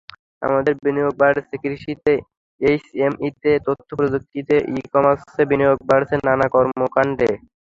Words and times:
আমাদের 0.41 0.73
বিনিয়োগ 0.83 1.13
বাড়ছে 1.19 1.55
কৃষিতে, 1.63 2.13
এসএমইতে, 2.61 3.51
তথ্যপ্রযুক্তিতে, 3.67 4.55
ই-কমার্সে, 4.73 5.43
বিনিয়োগ 5.51 5.77
বাড়ছে 5.89 6.15
নানা 6.27 6.47
কর্মকাণ্ডে। 6.55 7.29